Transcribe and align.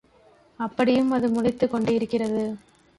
அப்படியும் 0.59 1.11
அது 1.11 1.29
முளைத்துக் 1.29 1.71
கொண்டே 1.71 1.93
இருக்கிறது. 1.93 2.55